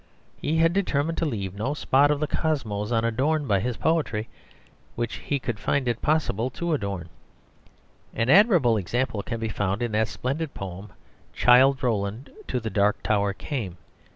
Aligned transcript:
He 0.41 0.57
had 0.57 0.73
determined 0.73 1.19
to 1.19 1.27
leave 1.27 1.53
no 1.53 1.75
spot 1.75 2.09
of 2.09 2.19
the 2.19 2.25
cosmos 2.25 2.91
unadorned 2.91 3.47
by 3.47 3.59
his 3.59 3.77
poetry 3.77 4.29
which 4.95 5.17
he 5.17 5.37
could 5.37 5.59
find 5.59 5.87
it 5.87 6.01
possible 6.01 6.49
to 6.49 6.73
adorn. 6.73 7.09
An 8.15 8.27
admirable 8.27 8.77
example 8.77 9.21
can 9.21 9.39
be 9.39 9.47
found 9.49 9.83
in 9.83 9.91
that 9.91 10.07
splendid 10.07 10.55
poem 10.55 10.89
"Childe 11.33 11.83
Roland 11.83 12.31
to 12.47 12.59
the 12.59 12.71
Dark 12.71 13.03
Tower 13.03 13.33
came." 13.33 13.77